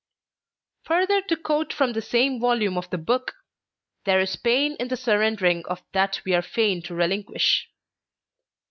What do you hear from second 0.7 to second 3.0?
Further to quote from the same volume of The